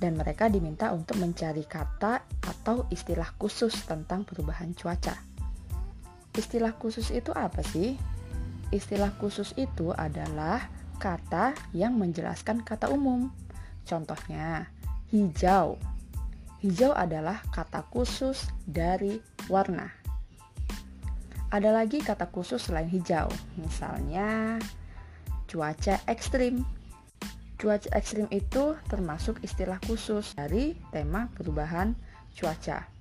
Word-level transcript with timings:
dan 0.04 0.20
mereka 0.20 0.52
diminta 0.52 0.91
untuk 0.91 1.16
mencari 1.16 1.63
kata 1.63 2.27
atau 2.44 2.91
istilah 2.91 3.32
khusus 3.40 3.71
tentang 3.88 4.27
perubahan 4.27 4.76
cuaca. 4.76 5.16
Istilah 6.34 6.73
khusus 6.81 7.13
itu 7.13 7.29
apa 7.34 7.62
sih? 7.62 7.93
Istilah 8.73 9.13
khusus 9.21 9.53
itu 9.53 9.93
adalah 9.93 10.65
kata 10.98 11.53
yang 11.77 11.93
menjelaskan 11.93 12.65
kata 12.65 12.89
umum. 12.89 13.29
Contohnya, 13.85 14.65
hijau. 15.13 15.77
Hijau 16.63 16.95
adalah 16.95 17.43
kata 17.54 17.85
khusus 17.91 18.49
dari 18.65 19.21
warna. 19.45 19.91
Ada 21.54 21.70
lagi 21.70 22.01
kata 22.01 22.34
khusus 22.34 22.65
selain 22.65 22.89
hijau, 22.89 23.29
misalnya 23.61 24.57
cuaca 25.45 26.01
ekstrim. 26.09 26.65
Cuaca 27.61 27.93
ekstrim 27.93 28.26
itu 28.34 28.73
termasuk 28.89 29.37
istilah 29.45 29.77
khusus 29.85 30.34
dari 30.34 30.73
tema 30.89 31.29
perubahan 31.37 31.93
cuaca. 32.34 32.93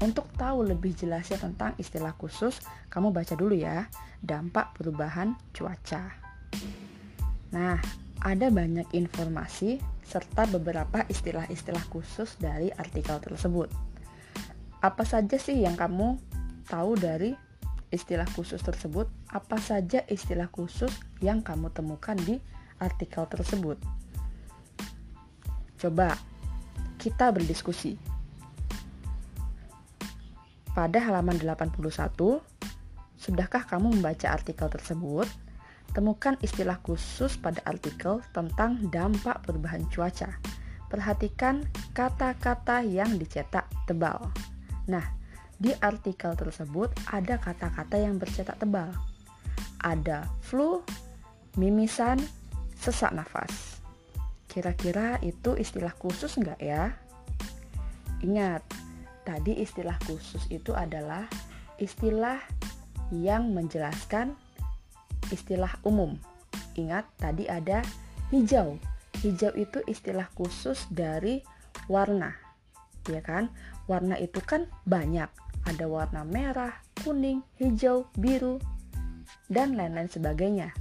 Untuk 0.00 0.32
tahu 0.40 0.64
lebih 0.64 0.96
jelasnya 0.96 1.36
tentang 1.36 1.76
istilah 1.76 2.16
khusus, 2.16 2.56
kamu 2.88 3.12
baca 3.12 3.36
dulu 3.36 3.52
ya, 3.52 3.84
dampak 4.24 4.72
perubahan 4.72 5.36
cuaca. 5.52 6.08
Nah, 7.52 7.76
ada 8.24 8.46
banyak 8.48 8.88
informasi 8.96 9.76
serta 10.04 10.48
beberapa 10.48 11.04
istilah-istilah 11.04 11.84
khusus 11.92 12.40
dari 12.40 12.72
artikel 12.72 13.20
tersebut. 13.20 13.68
Apa 14.80 15.04
saja 15.04 15.36
sih 15.36 15.60
yang 15.60 15.76
kamu 15.76 16.16
tahu 16.64 16.96
dari 16.96 17.36
istilah 17.92 18.26
khusus 18.32 18.64
tersebut? 18.64 19.04
Apa 19.28 19.60
saja 19.60 20.00
istilah 20.08 20.48
khusus 20.48 20.90
yang 21.20 21.44
kamu 21.44 21.68
temukan 21.76 22.16
di 22.16 22.40
artikel 22.80 23.28
tersebut? 23.28 23.76
Coba 25.76 26.16
kita 26.96 27.32
berdiskusi. 27.32 28.09
Pada 30.80 30.96
halaman 30.96 31.36
81, 31.36 31.76
sudahkah 33.20 33.68
kamu 33.68 34.00
membaca 34.00 34.32
artikel 34.32 34.64
tersebut? 34.72 35.28
Temukan 35.92 36.40
istilah 36.40 36.80
khusus 36.80 37.36
pada 37.36 37.60
artikel 37.68 38.24
tentang 38.32 38.88
dampak 38.88 39.44
perubahan 39.44 39.84
cuaca. 39.92 40.40
Perhatikan 40.88 41.68
kata-kata 41.92 42.80
yang 42.80 43.20
dicetak 43.20 43.68
tebal. 43.84 44.32
Nah, 44.88 45.04
di 45.60 45.68
artikel 45.84 46.32
tersebut 46.32 46.88
ada 47.12 47.36
kata-kata 47.36 48.00
yang 48.00 48.16
bercetak 48.16 48.56
tebal. 48.56 48.88
Ada 49.84 50.32
flu, 50.40 50.80
mimisan, 51.60 52.16
sesak 52.80 53.12
nafas. 53.12 53.84
Kira-kira 54.48 55.20
itu 55.20 55.60
istilah 55.60 55.92
khusus 55.92 56.40
nggak 56.40 56.56
ya? 56.64 56.96
Ingat, 58.24 58.64
Tadi 59.22 59.60
istilah 59.60 59.96
khusus 60.08 60.48
itu 60.48 60.72
adalah 60.72 61.28
istilah 61.76 62.40
yang 63.12 63.52
menjelaskan 63.52 64.34
istilah 65.34 65.70
umum. 65.86 66.16
Ingat 66.78 67.06
tadi 67.18 67.46
ada 67.50 67.82
hijau. 68.30 68.78
Hijau 69.20 69.52
itu 69.58 69.84
istilah 69.84 70.26
khusus 70.32 70.88
dari 70.88 71.42
warna. 71.90 72.32
Ya 73.08 73.20
kan? 73.20 73.50
Warna 73.90 74.16
itu 74.16 74.40
kan 74.40 74.70
banyak. 74.86 75.28
Ada 75.66 75.84
warna 75.84 76.24
merah, 76.24 76.72
kuning, 77.04 77.44
hijau, 77.60 78.08
biru, 78.16 78.56
dan 79.52 79.76
lain-lain 79.76 80.08
sebagainya. 80.08 80.72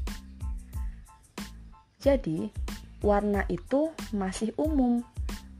Jadi, 2.00 2.48
warna 3.04 3.44
itu 3.52 3.92
masih 4.16 4.56
umum, 4.56 5.04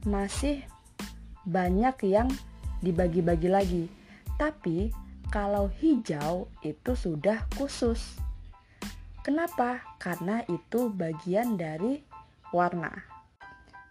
masih 0.08 0.64
banyak 1.44 2.00
yang 2.08 2.32
dibagi-bagi 2.80 3.50
lagi. 3.52 3.84
Tapi 4.40 4.92
kalau 5.30 5.70
hijau 5.80 6.50
itu 6.66 6.92
sudah 6.98 7.46
khusus. 7.60 8.18
Kenapa? 9.22 9.84
Karena 10.02 10.42
itu 10.50 10.90
bagian 10.90 11.60
dari 11.60 12.02
warna. 12.50 12.90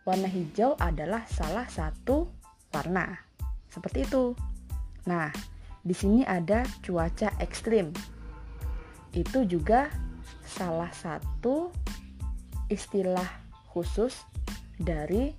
Warna 0.03 0.27
hijau 0.27 0.75
adalah 0.81 1.29
salah 1.29 1.69
satu 1.69 2.27
warna. 2.75 3.23
Seperti 3.69 4.09
itu. 4.09 4.33
Nah, 5.07 5.31
di 5.85 5.95
sini 5.95 6.25
ada 6.27 6.65
cuaca 6.83 7.31
ekstrim. 7.39 7.93
Itu 9.13 9.45
juga 9.45 9.93
salah 10.49 10.91
satu 10.91 11.71
istilah 12.73 13.29
khusus 13.71 14.17
dari 14.81 15.33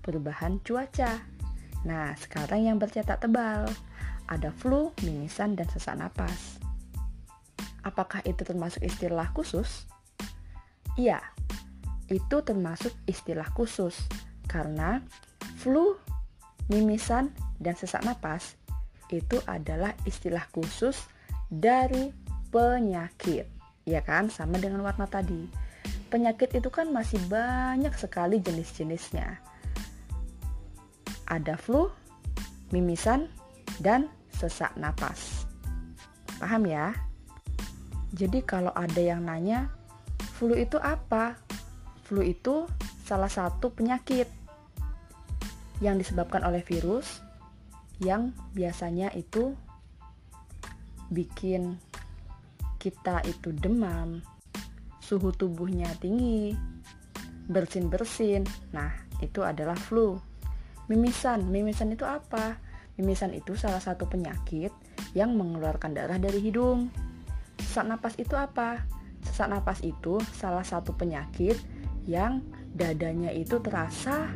perubahan 0.00 0.62
cuaca. 0.62 1.35
Nah, 1.84 2.16
sekarang 2.16 2.64
yang 2.64 2.76
bercetak 2.78 3.20
tebal. 3.20 3.68
Ada 4.26 4.50
flu, 4.50 4.94
mimisan, 5.04 5.58
dan 5.58 5.68
sesak 5.68 5.98
napas. 5.98 6.58
Apakah 7.86 8.24
itu 8.26 8.42
termasuk 8.42 8.82
istilah 8.82 9.30
khusus? 9.30 9.86
Iya, 10.98 11.22
itu 12.10 12.42
termasuk 12.42 12.90
istilah 13.06 13.46
khusus 13.54 13.94
karena 14.50 15.02
flu, 15.58 15.94
mimisan, 16.66 17.30
dan 17.62 17.78
sesak 17.78 18.02
napas 18.02 18.58
itu 19.10 19.38
adalah 19.46 19.94
istilah 20.02 20.42
khusus 20.50 21.06
dari 21.46 22.10
penyakit. 22.50 23.46
Ya 23.86 24.02
kan, 24.02 24.34
sama 24.34 24.58
dengan 24.58 24.82
warna 24.82 25.06
tadi. 25.06 25.46
Penyakit 26.10 26.58
itu 26.58 26.70
kan 26.70 26.90
masih 26.90 27.22
banyak 27.30 27.94
sekali 27.94 28.42
jenis-jenisnya 28.42 29.55
ada 31.26 31.58
flu, 31.58 31.90
mimisan, 32.70 33.30
dan 33.82 34.10
sesak 34.32 34.74
napas. 34.78 35.46
Paham 36.38 36.66
ya? 36.68 36.94
Jadi 38.16 38.40
kalau 38.46 38.72
ada 38.72 39.00
yang 39.00 39.26
nanya, 39.26 39.68
flu 40.38 40.54
itu 40.56 40.78
apa? 40.78 41.36
Flu 42.06 42.22
itu 42.22 42.64
salah 43.02 43.30
satu 43.30 43.70
penyakit 43.70 44.30
yang 45.84 46.00
disebabkan 46.00 46.40
oleh 46.46 46.64
virus 46.64 47.20
yang 48.00 48.32
biasanya 48.52 49.12
itu 49.16 49.56
bikin 51.08 51.80
kita 52.76 53.24
itu 53.24 53.50
demam, 53.56 54.20
suhu 55.00 55.32
tubuhnya 55.32 55.90
tinggi, 55.98 56.54
bersin-bersin. 57.48 58.44
Nah, 58.74 58.90
itu 59.22 59.42
adalah 59.42 59.74
flu. 59.74 60.18
Mimisan, 60.86 61.50
mimisan 61.50 61.90
itu 61.90 62.06
apa? 62.06 62.62
Mimisan 62.94 63.34
itu 63.34 63.58
salah 63.58 63.82
satu 63.82 64.06
penyakit 64.06 64.70
yang 65.18 65.34
mengeluarkan 65.34 65.92
darah 65.98 66.16
dari 66.16 66.38
hidung. 66.38 66.88
Sesak 67.58 67.90
napas 67.90 68.14
itu 68.16 68.38
apa? 68.38 68.86
Sesak 69.26 69.50
napas 69.50 69.82
itu 69.82 70.22
salah 70.30 70.62
satu 70.62 70.94
penyakit 70.94 71.58
yang 72.06 72.40
dadanya 72.72 73.34
itu 73.34 73.58
terasa 73.58 74.30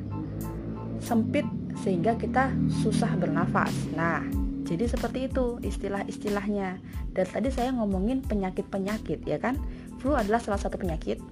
sempit 0.98 1.46
sehingga 1.80 2.18
kita 2.18 2.50
susah 2.82 3.14
bernafas. 3.14 3.72
Nah, 3.94 4.26
jadi 4.66 4.90
seperti 4.90 5.30
itu 5.30 5.62
istilah-istilahnya. 5.62 6.82
Dan 7.10 7.26
tadi 7.26 7.48
saya 7.50 7.70
ngomongin 7.74 8.26
penyakit-penyakit 8.26 9.22
ya 9.26 9.38
kan? 9.38 9.56
Flu 10.02 10.18
adalah 10.18 10.42
salah 10.42 10.60
satu 10.60 10.76
penyakit. 10.76 11.22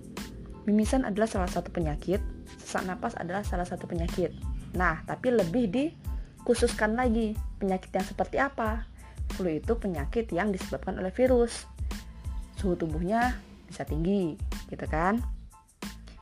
Mimisan 0.65 1.03
adalah 1.03 1.27
salah 1.27 1.51
satu 1.51 1.75
penyakit. 1.75 2.23
Sesak 2.63 2.87
napas 2.87 3.19
adalah 3.19 3.43
salah 3.43 3.67
satu 3.67 3.85
penyakit. 3.85 4.33
Nah, 4.77 5.01
tapi 5.09 5.33
lebih 5.33 5.71
dikhususkan 5.71 6.99
lagi 6.99 7.39
penyakit 7.61 7.91
yang 7.93 8.07
seperti 8.07 8.37
apa. 8.41 8.85
Flu 9.37 9.49
itu 9.53 9.77
penyakit 9.77 10.33
yang 10.33 10.53
disebabkan 10.53 10.97
oleh 10.99 11.13
virus. 11.13 11.69
suhu 12.59 12.75
tubuhnya 12.75 13.39
bisa 13.71 13.87
tinggi 13.87 14.35
gitu 14.67 14.83
kan? 14.91 15.23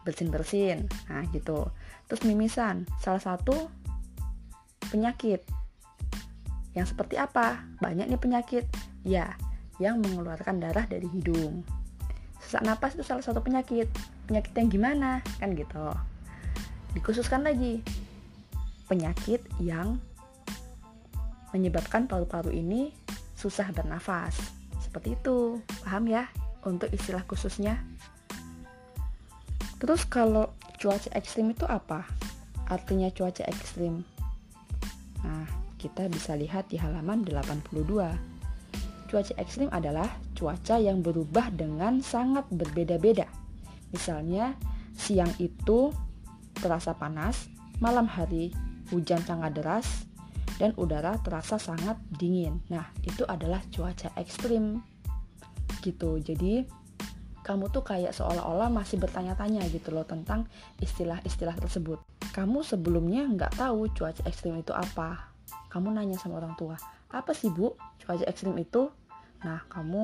Bersin-bersin 0.04 0.84
nah 1.08 1.24
gitu. 1.32 1.72
Terus 2.06 2.22
mimisan 2.28 2.84
salah 3.00 3.22
satu 3.22 3.72
penyakit. 4.92 5.40
Yang 6.76 6.92
seperti 6.92 7.16
apa? 7.16 7.64
Banyak 7.80 8.12
nih 8.12 8.20
penyakit. 8.20 8.68
Ya 9.00 9.32
yang 9.80 10.00
mengeluarkan 10.00 10.60
darah 10.60 10.84
dari 10.84 11.08
hidung. 11.08 11.64
Sesak 12.40 12.64
napas 12.64 12.96
itu 12.96 13.04
salah 13.04 13.24
satu 13.24 13.40
penyakit. 13.40 13.88
Penyakit 14.28 14.52
yang 14.56 14.68
gimana? 14.68 15.10
Kan 15.40 15.56
gitu. 15.56 15.88
Dikhususkan 16.92 17.44
lagi 17.44 17.80
penyakit 18.86 19.42
yang 19.58 19.98
menyebabkan 21.54 22.06
paru-paru 22.06 22.54
ini 22.54 22.90
susah 23.36 23.70
bernafas. 23.70 24.34
Seperti 24.82 25.14
itu. 25.18 25.60
Paham 25.84 26.08
ya? 26.10 26.26
Untuk 26.66 26.90
istilah 26.90 27.22
khususnya. 27.28 27.78
Terus 29.76 30.08
kalau 30.08 30.50
cuaca 30.80 31.10
ekstrim 31.12 31.52
itu 31.52 31.68
apa? 31.68 32.08
Artinya 32.66 33.12
cuaca 33.12 33.44
ekstrim. 33.46 34.02
Nah 35.22 35.46
kita 35.76 36.08
bisa 36.08 36.34
lihat 36.34 36.72
di 36.72 36.80
halaman 36.80 37.22
82 37.22 38.36
Cuaca 39.06 39.38
ekstrim 39.38 39.70
adalah 39.70 40.10
cuaca 40.34 40.82
yang 40.82 40.98
berubah 40.98 41.54
dengan 41.54 42.02
sangat 42.02 42.42
berbeda-beda. 42.50 43.30
Misalnya, 43.94 44.58
siang 44.98 45.30
itu 45.38 45.94
terasa 46.58 46.90
panas, 46.98 47.46
malam 47.78 48.10
hari 48.10 48.50
hujan 48.90 49.22
sangat 49.22 49.56
deras, 49.56 49.86
dan 50.56 50.72
udara 50.80 51.20
terasa 51.20 51.60
sangat 51.60 52.00
dingin. 52.16 52.64
Nah, 52.72 52.88
itu 53.04 53.22
adalah 53.28 53.60
cuaca 53.68 54.12
ekstrim. 54.16 54.80
Gitu. 55.84 56.18
Jadi, 56.24 56.64
kamu 57.46 57.70
tuh 57.70 57.86
kayak 57.86 58.10
seolah-olah 58.10 58.66
masih 58.72 58.98
bertanya-tanya 58.98 59.62
gitu 59.70 59.94
loh 59.94 60.02
tentang 60.02 60.50
istilah-istilah 60.82 61.54
tersebut. 61.54 62.02
Kamu 62.34 62.66
sebelumnya 62.66 63.22
nggak 63.30 63.54
tahu 63.54 63.86
cuaca 63.94 64.26
ekstrim 64.26 64.58
itu 64.58 64.74
apa. 64.74 65.30
Kamu 65.70 65.94
nanya 65.94 66.18
sama 66.18 66.42
orang 66.42 66.58
tua, 66.58 66.74
apa 67.12 67.30
sih 67.30 67.52
bu 67.52 67.78
cuaca 68.02 68.26
ekstrim 68.26 68.58
itu? 68.58 68.90
Nah, 69.44 69.60
kamu 69.68 70.02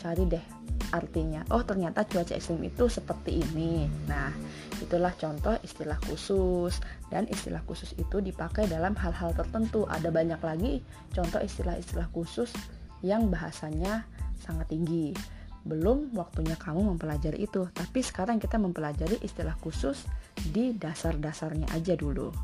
cari 0.00 0.26
deh 0.26 0.44
artinya. 0.92 1.46
Oh, 1.54 1.62
ternyata 1.62 2.04
cuaca 2.04 2.34
ekstrim 2.36 2.60
itu 2.66 2.90
seperti 2.90 3.40
ini. 3.40 3.88
Nah, 4.10 4.34
itulah 4.82 5.14
contoh 5.16 5.56
istilah 5.62 5.96
khusus 6.04 6.82
dan 7.08 7.24
istilah 7.30 7.62
khusus 7.64 7.94
itu 7.96 8.18
dipakai 8.18 8.66
dalam 8.66 8.92
hal-hal 8.98 9.32
tertentu. 9.32 9.86
Ada 9.88 10.10
banyak 10.12 10.40
lagi 10.42 10.82
contoh 11.14 11.40
istilah-istilah 11.40 12.10
khusus 12.12 12.52
yang 13.00 13.30
bahasanya 13.32 14.04
sangat 14.42 14.70
tinggi. 14.74 15.16
Belum 15.62 16.10
waktunya 16.18 16.58
kamu 16.58 16.94
mempelajari 16.94 17.46
itu, 17.46 17.70
tapi 17.70 18.02
sekarang 18.02 18.42
kita 18.42 18.58
mempelajari 18.58 19.22
istilah 19.22 19.54
khusus 19.62 20.10
di 20.34 20.74
dasar-dasarnya 20.74 21.70
aja 21.70 21.94
dulu. 21.94 22.34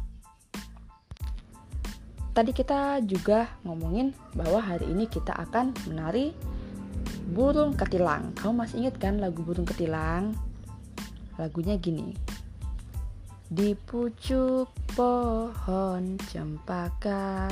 Tadi 2.38 2.54
kita 2.54 3.02
juga 3.02 3.50
ngomongin 3.66 4.14
bahwa 4.38 4.62
hari 4.62 4.86
ini 4.86 5.10
kita 5.10 5.34
akan 5.34 5.74
menari 5.90 6.30
burung 7.34 7.74
ketilang. 7.74 8.30
Kamu 8.38 8.62
masih 8.62 8.86
ingat 8.86 9.02
kan 9.02 9.18
lagu 9.18 9.42
burung 9.42 9.66
ketilang? 9.66 10.38
Lagunya 11.34 11.74
gini. 11.82 12.14
Di 13.50 13.74
pucuk 13.74 14.70
pohon 14.94 16.14
cempaka 16.30 17.50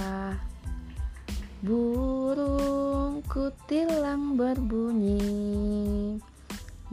Burung 1.67 3.27
kutilang 3.27 4.39
berbunyi 4.39 6.21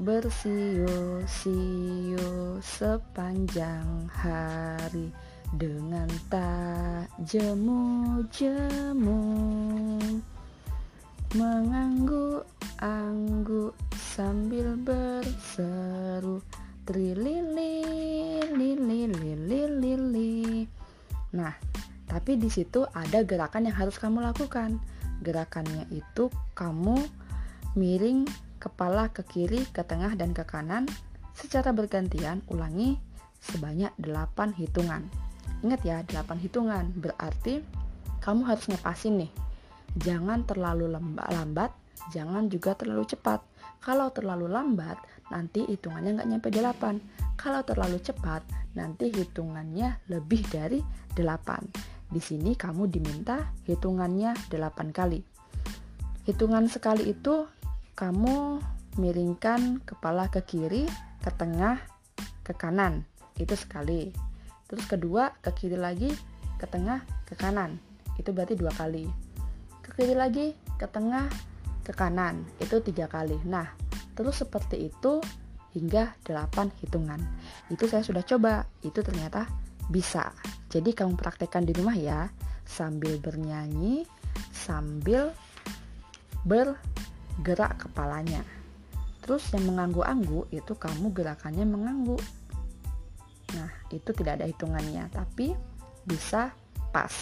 Bersio-sio 0.02 1.38
sepanjang 2.58 4.10
hari 4.10 5.14
dengan 5.54 6.10
tak 6.34 7.14
jemu-jemu 7.30 9.22
mengangguk-angguk 11.38 13.78
sambil 13.94 14.74
berseru 14.82 16.42
trilili 16.86 17.42
lili 18.54 19.10
lili 19.10 19.66
lili 19.70 20.70
nah 21.34 21.54
tapi 22.14 22.38
di 22.38 22.46
situ 22.46 22.86
ada 22.94 23.26
gerakan 23.26 23.66
yang 23.66 23.74
harus 23.74 23.98
kamu 23.98 24.22
lakukan. 24.22 24.78
Gerakannya 25.26 25.90
itu 25.90 26.30
kamu 26.54 27.02
miring 27.74 28.30
kepala 28.62 29.10
ke 29.10 29.26
kiri 29.26 29.66
ke 29.74 29.82
tengah 29.82 30.14
dan 30.14 30.38
ke 30.38 30.46
kanan. 30.46 30.86
Secara 31.34 31.74
bergantian 31.74 32.46
ulangi 32.54 33.02
sebanyak 33.42 33.90
8 33.98 34.54
hitungan 34.54 35.10
Ingat 35.64 35.82
ya, 35.88 35.98
8 36.04 36.44
hitungan. 36.44 36.92
Berarti 36.94 37.64
kamu 38.20 38.44
harus 38.44 38.68
ngepasin 38.68 39.24
nih. 39.24 39.32
Jangan 39.96 40.44
terlalu 40.44 40.92
lambat, 40.92 41.72
jangan 42.12 42.52
juga 42.52 42.76
terlalu 42.76 43.08
cepat. 43.08 43.40
Kalau 43.84 44.12
terlalu 44.12 44.48
lambat, 44.48 44.96
nanti 45.32 45.68
hitungannya 45.68 46.20
nggak 46.20 46.30
nyampe 46.30 46.48
8. 46.52 47.36
Kalau 47.40 47.62
terlalu 47.68 48.00
cepat, 48.00 48.44
nanti 48.76 49.12
hitungannya 49.12 50.04
lebih 50.12 50.44
dari 50.48 50.80
8. 51.16 52.12
Di 52.14 52.22
sini 52.22 52.56
kamu 52.56 52.88
diminta 52.88 53.52
hitungannya 53.68 54.36
8 54.52 54.92
kali. 54.96 55.20
Hitungan 56.24 56.72
sekali 56.72 57.12
itu 57.12 57.44
kamu 58.00 58.64
miringkan 58.96 59.84
kepala 59.84 60.32
ke 60.32 60.42
kiri, 60.48 60.88
ke 61.20 61.32
tengah, 61.36 61.82
ke 62.42 62.56
kanan. 62.56 63.04
Itu 63.36 63.58
sekali 63.58 64.14
terus 64.74 64.90
kedua 64.90 65.30
ke 65.38 65.54
kiri 65.54 65.78
lagi 65.78 66.10
ke 66.58 66.66
tengah 66.66 67.06
ke 67.30 67.38
kanan. 67.38 67.78
Itu 68.18 68.34
berarti 68.34 68.58
dua 68.58 68.74
kali. 68.74 69.06
Ke 69.86 69.94
kiri 70.02 70.18
lagi 70.18 70.58
ke 70.82 70.90
tengah 70.90 71.30
ke 71.86 71.94
kanan. 71.94 72.42
Itu 72.58 72.82
tiga 72.82 73.06
kali. 73.06 73.38
Nah 73.46 73.70
terus 74.18 74.42
seperti 74.42 74.90
itu 74.90 75.22
hingga 75.78 76.18
delapan 76.26 76.74
hitungan. 76.82 77.22
Itu 77.70 77.86
saya 77.86 78.02
sudah 78.02 78.26
coba. 78.26 78.66
Itu 78.82 79.06
ternyata 79.06 79.46
bisa. 79.94 80.34
Jadi 80.74 80.98
kamu 80.98 81.22
praktekkan 81.22 81.70
di 81.70 81.78
rumah 81.78 81.94
ya. 81.94 82.34
Sambil 82.66 83.22
bernyanyi 83.22 84.10
sambil 84.50 85.38
bergerak 86.50 87.78
kepalanya. 87.78 88.42
Terus 89.22 89.46
yang 89.54 89.70
mengangguk-angguk 89.70 90.50
itu 90.50 90.74
kamu 90.74 91.14
gerakannya 91.14 91.70
mengangguk 91.70 92.26
Nah, 92.26 92.43
itu 93.98 94.10
tidak 94.16 94.42
ada 94.42 94.46
hitungannya, 94.50 95.10
tapi 95.14 95.54
bisa 96.04 96.54
pas. 96.90 97.14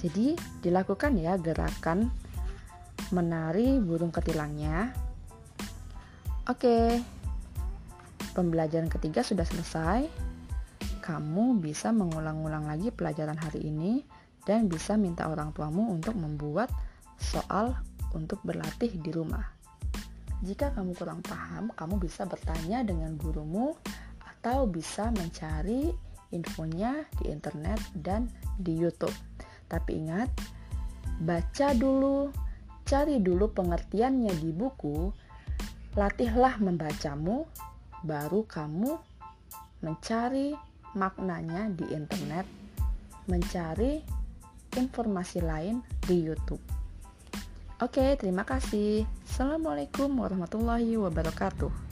Jadi, 0.00 0.32
dilakukan 0.64 1.16
ya 1.20 1.36
gerakan 1.36 2.08
menari 3.12 3.76
burung 3.82 4.14
ketilangnya. 4.14 4.94
Oke. 6.48 7.02
Pembelajaran 8.32 8.88
ketiga 8.88 9.20
sudah 9.20 9.44
selesai. 9.44 10.08
Kamu 11.04 11.58
bisa 11.58 11.90
mengulang-ulang 11.90 12.70
lagi 12.70 12.94
pelajaran 12.94 13.36
hari 13.36 13.66
ini 13.68 14.06
dan 14.46 14.70
bisa 14.70 14.94
minta 14.94 15.26
orang 15.28 15.50
tuamu 15.52 15.90
untuk 15.90 16.14
membuat 16.16 16.70
soal 17.20 17.76
untuk 18.16 18.40
berlatih 18.46 18.94
di 18.96 19.10
rumah. 19.12 19.44
Jika 20.40 20.72
kamu 20.72 20.96
kurang 20.96 21.20
paham, 21.20 21.68
kamu 21.76 22.00
bisa 22.00 22.24
bertanya 22.24 22.80
dengan 22.80 23.12
gurumu 23.20 23.76
atau 24.40 24.64
bisa 24.64 25.12
mencari 25.12 25.92
infonya 26.32 27.04
di 27.20 27.28
internet 27.28 27.76
dan 27.92 28.32
di 28.56 28.72
YouTube. 28.72 29.12
Tapi 29.68 30.00
ingat, 30.00 30.32
baca 31.20 31.76
dulu, 31.76 32.32
cari 32.88 33.20
dulu 33.20 33.52
pengertiannya 33.52 34.32
di 34.40 34.48
buku, 34.48 35.12
latihlah 35.92 36.56
membacamu, 36.56 37.44
baru 38.00 38.40
kamu 38.48 38.96
mencari 39.84 40.56
maknanya 40.96 41.68
di 41.76 41.92
internet, 41.92 42.48
mencari 43.28 44.00
informasi 44.72 45.44
lain 45.44 45.84
di 46.08 46.16
YouTube. 46.16 46.64
Oke, 47.80 48.16
terima 48.16 48.48
kasih. 48.48 49.04
Assalamualaikum 49.28 50.08
warahmatullahi 50.16 50.96
wabarakatuh. 50.96 51.89